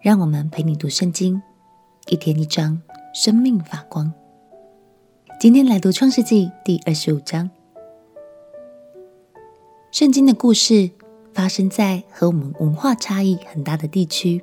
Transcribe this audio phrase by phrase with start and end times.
[0.00, 1.42] 让我们陪你读圣经，
[2.08, 2.80] 一天一章，
[3.12, 4.12] 生命发光。
[5.40, 7.50] 今天来读创世纪第二十五章。
[9.90, 10.90] 圣经的故事
[11.34, 14.40] 发生在和我们文化差异很大的地区，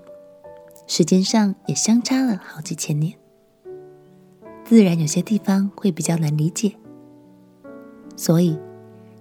[0.87, 3.13] 时间上也相差了好几千年，
[4.65, 6.73] 自然有些地方会比较难理解。
[8.17, 8.59] 所以，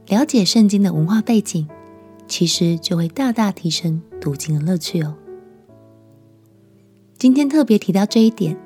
[0.08, 1.68] 了解圣经的文化背景，
[2.26, 5.14] 其实就会大大提升读经的乐趣哦。
[7.16, 8.56] 今天特别提到这一点，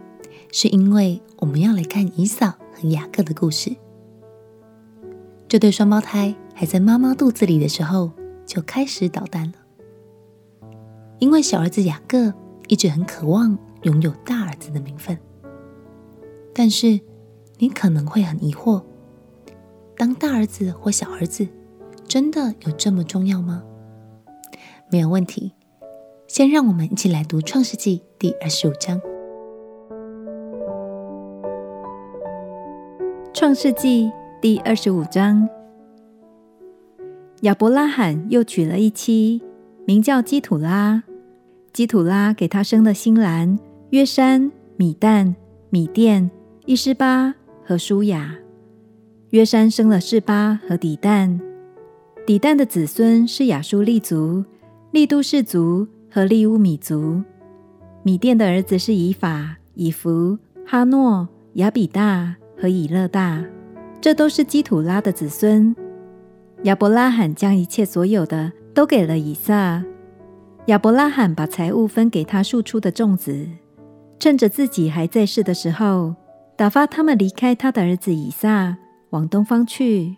[0.50, 3.76] 是因为我们要来看以扫和雅各的故事。
[5.46, 8.10] 这对双胞胎还在妈妈肚子里的时候
[8.44, 10.68] 就开始捣蛋了，
[11.18, 12.32] 因为小儿子雅各
[12.66, 15.16] 一直很渴望拥有大儿子的名分。
[16.52, 16.98] 但是
[17.58, 18.82] 你可能会很疑惑，
[19.96, 21.46] 当大儿子或小儿子，
[22.08, 23.62] 真的有这么重要吗？
[24.90, 25.52] 没有问题，
[26.28, 29.00] 先让我们一起来读《创世纪》第二十五章。
[33.32, 34.04] 《创世纪》
[34.38, 35.48] 第二十五章，
[37.40, 39.40] 亚伯拉罕又娶了一妻，
[39.86, 41.02] 名叫基土拉。
[41.72, 45.34] 基土拉给他生了新兰、约山、米旦、
[45.70, 46.30] 米甸、
[46.66, 47.34] 伊施巴
[47.64, 48.36] 和舒雅。
[49.30, 51.40] 约山生了示巴和底旦。
[52.26, 54.44] 底旦的子孙是亚书利族、
[54.90, 57.22] 利都士族和利乌米族。
[58.02, 63.44] 米甸的儿子是以法、以弗、哈诺、亚比大和以勒大，
[64.00, 65.74] 这都是基土拉的子孙。
[66.62, 69.84] 亚伯拉罕将一切所有的都给了以撒。
[70.66, 73.46] 亚伯拉罕把财物分给他庶出的众子，
[74.18, 76.14] 趁着自己还在世的时候，
[76.56, 78.76] 打发他们离开他的儿子以撒，
[79.10, 80.16] 往东方去。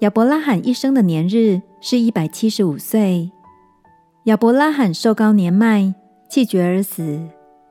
[0.00, 3.30] 亚伯拉罕一生的年日是一百七十五岁。
[4.28, 5.94] 亚伯拉罕寿高年迈，
[6.28, 7.18] 气绝而死，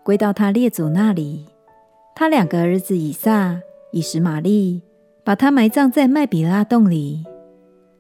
[0.02, 1.46] 归到他列祖那里。
[2.16, 4.82] 他两个儿子以撒、以实玛利，
[5.24, 7.24] 把他埋葬在麦比拉洞里。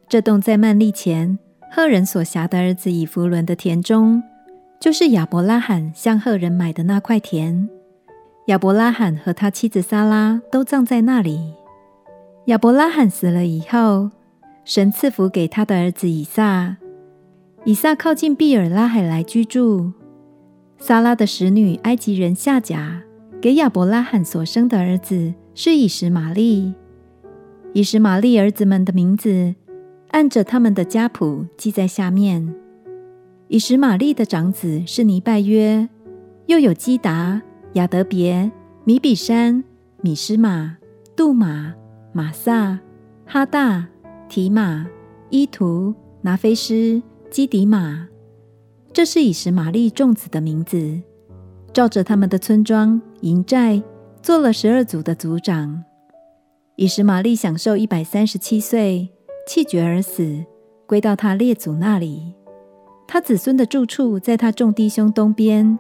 [0.09, 1.38] 这洞在曼利前
[1.69, 4.23] 赫人所辖的儿子以弗伦的田中，
[4.79, 7.69] 就是亚伯拉罕向赫人买的那块田。
[8.47, 11.53] 亚伯拉罕和他妻子撒拉都葬在那里。
[12.45, 14.09] 亚伯拉罕死了以后，
[14.66, 16.78] 神赐福给他的儿子以撒。
[17.68, 19.92] 以撒靠近毕尔拉海来居住。
[20.78, 23.04] 撒拉的使女埃及人夏甲
[23.42, 26.74] 给亚伯拉罕所生的儿子是以实玛利。
[27.74, 29.54] 以实玛利儿子们的名字
[30.12, 32.56] 按着他们的家谱记在下面。
[33.50, 35.90] 以实玛利的长子是尼拜约，
[36.46, 37.42] 又有基达、
[37.74, 38.50] 亚德别、
[38.86, 39.62] 米比山、
[40.00, 40.78] 米施玛、
[41.18, 41.74] 杜玛、
[42.14, 42.80] 玛撒、
[43.26, 43.88] 哈大。
[44.30, 44.86] 提玛、
[45.30, 48.08] 伊图、拿非斯、基底玛，
[48.94, 51.02] 这是以实玛利众子的名字，
[51.74, 53.84] 照着他们的村庄、营寨，
[54.22, 55.84] 做了十二族的族长。
[56.78, 59.10] 以实玛利享受一百三十七岁，
[59.46, 60.46] 气绝而死，
[60.86, 62.34] 归到他列祖那里。
[63.08, 65.78] 他子孙的住处在他众弟兄东边，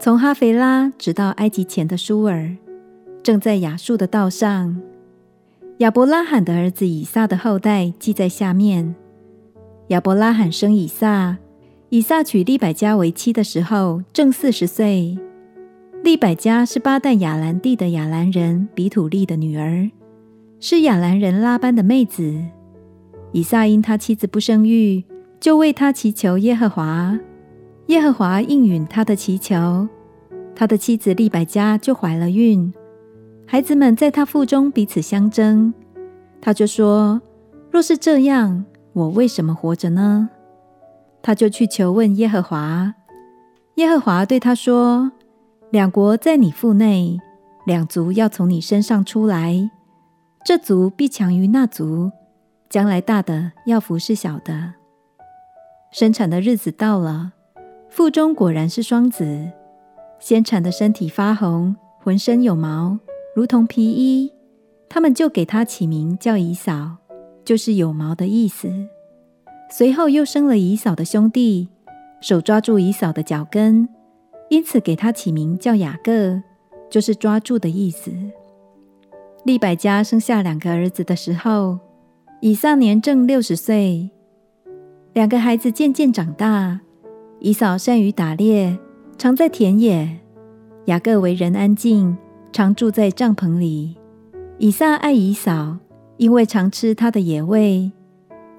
[0.00, 2.56] 从哈腓拉直到埃及前的舒尔，
[3.22, 4.80] 正在亚述的道上。
[5.78, 8.94] 亚伯拉罕的儿子以撒的后代记在下面。
[9.88, 11.38] 亚伯拉罕生以撒，
[11.88, 15.16] 以撒娶利百加为妻的时候正四十岁。
[16.02, 19.90] 利百加是巴旦亚兰地的亚兰人比土利的女儿，
[20.60, 22.38] 是亚兰人拉班的妹子。
[23.32, 25.02] 以撒因他妻子不生育，
[25.40, 27.18] 就为他祈求耶和华，
[27.86, 29.88] 耶和华应允他的祈求，
[30.54, 32.72] 他的妻子利百加就怀了孕。
[33.46, 35.72] 孩子们在他腹中彼此相争，
[36.42, 37.20] 他就说
[37.72, 38.64] ：“若是这样，
[38.98, 40.30] 我为什么活着呢？”
[41.22, 42.94] 他就去求问耶和华。
[43.76, 45.12] 耶和华对他说
[45.70, 47.18] ：“两国在你腹内，
[47.64, 49.70] 两族要从你身上出来，
[50.44, 52.10] 这族必强于那族，
[52.68, 54.74] 将来大的要服侍小的。”
[55.90, 57.32] 生产的日子到了，
[57.88, 59.50] 腹中果然是双子，
[60.18, 62.98] 先产的身体发红，浑身有毛。
[63.34, 64.32] 如同皮衣，
[64.88, 66.97] 他们就给他起名叫以扫，
[67.48, 68.70] 就是有毛的意思。
[69.70, 71.70] 随后又生了以扫的兄弟，
[72.20, 73.88] 手抓住以扫的脚跟，
[74.50, 76.42] 因此给他起名叫雅各，
[76.90, 78.12] 就是抓住的意思。
[79.44, 81.78] 利百加生下两个儿子的时候，
[82.42, 84.10] 以撒年正六十岁。
[85.14, 86.80] 两个孩子渐渐长大，
[87.40, 88.78] 以扫善于打猎，
[89.16, 90.18] 常在田野；
[90.84, 92.14] 雅各为人安静，
[92.52, 93.96] 常住在帐篷里。
[94.58, 95.78] 以撒爱以扫，
[96.18, 97.92] 因为常吃他的野味；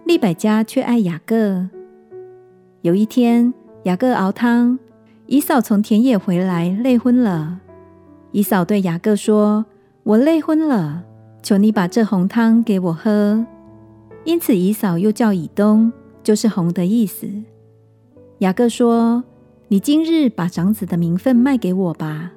[0.05, 1.67] 利百加却爱雅各。
[2.81, 3.53] 有一天，
[3.83, 4.79] 雅各熬汤，
[5.27, 7.59] 以嫂从田野回来，累昏了。
[8.31, 9.65] 以嫂对雅各说
[10.03, 11.03] ：“我累昏了，
[11.43, 13.45] 求你把这红汤给我喝。”
[14.23, 15.91] 因此，以嫂又叫以东，
[16.23, 17.27] 就是红的意思。
[18.37, 19.25] 雅各说
[19.67, 22.31] ：“你今日把长子的名分卖给我吧。”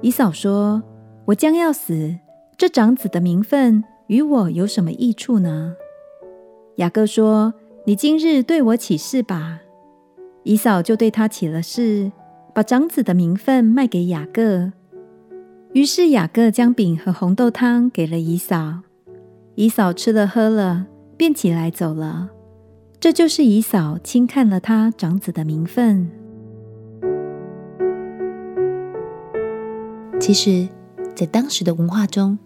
[0.00, 0.82] 以嫂说
[1.26, 2.16] ：“我将要死，
[2.56, 5.76] 这长子的名分与我有什么益处呢？”
[6.76, 7.54] 雅各说。
[7.84, 9.60] 你今日对我起誓吧。
[10.42, 12.12] 以扫就对他起了誓，
[12.54, 14.70] 把长子的名分卖给雅各。
[15.72, 18.80] 于是雅各将饼和红豆汤给了以扫。
[19.54, 22.28] 以扫吃了喝了，便起来走了。
[23.00, 26.10] 这就是以扫轻看了他长子的名分。
[30.20, 30.68] 其实，
[31.14, 32.38] 在当时的文化中，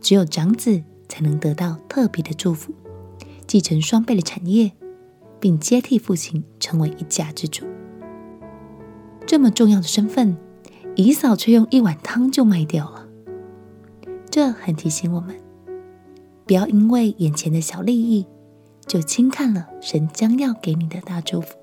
[0.00, 2.72] 只有长子才能得到特别的祝福，
[3.46, 4.72] 继承双倍的产业。
[5.38, 7.66] 并接替父亲成为一家之主，
[9.26, 10.36] 这么重要的身份，
[10.96, 13.06] 以扫却用一碗汤就卖掉了。
[14.30, 15.36] 这很提醒我们，
[16.46, 18.26] 不要因为眼前的小利益，
[18.86, 21.54] 就轻看了神将要给你的大祝福，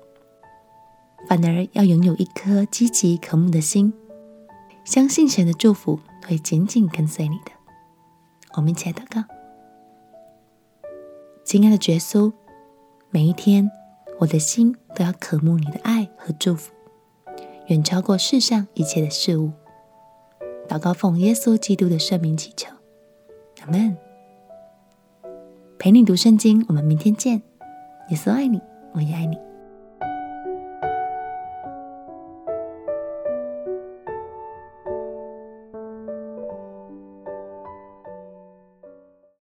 [1.28, 3.92] 反而要拥有一颗积极渴慕的心，
[4.84, 7.50] 相信神的祝福会紧紧跟随你的。
[8.56, 9.24] 我们一起来祷告，
[11.44, 12.32] 亲爱的耶稣。
[13.10, 13.70] 每一天，
[14.18, 16.72] 我的心都要渴慕你的爱和祝福，
[17.66, 19.52] 远超过世上一切的事物。
[20.66, 22.70] 祷告奉耶稣基督的圣名祈求，
[23.60, 23.94] 阿门。
[25.78, 27.42] 陪你读圣经，我们明天见。
[28.08, 28.58] 耶稣爱你，
[28.94, 29.38] 我也爱你。